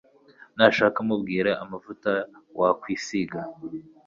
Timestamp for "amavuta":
1.63-2.11